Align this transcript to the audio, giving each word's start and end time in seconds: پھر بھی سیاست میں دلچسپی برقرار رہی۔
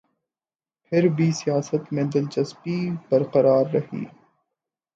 پھر 0.85 1.07
بھی 1.07 1.31
سیاست 1.31 1.93
میں 1.93 2.03
دلچسپی 2.03 2.77
برقرار 3.09 3.65
رہی۔ 3.73 4.05